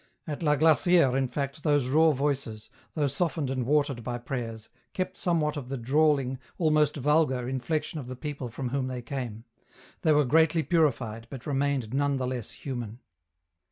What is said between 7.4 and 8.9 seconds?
inflexion of the people from whom